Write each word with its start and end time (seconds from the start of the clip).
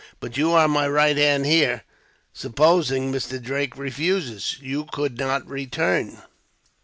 But 0.19 0.35
you 0.35 0.49
are 0.53 0.67
my 0.67 0.87
right 0.89 1.15
hand 1.15 1.45
here. 1.45 1.83
Supposing 2.33 3.13
Mr. 3.13 3.39
Drake 3.39 3.77
refuses, 3.77 4.57
you 4.59 4.85
could 4.85 5.19
not 5.19 5.47
return." 5.47 6.23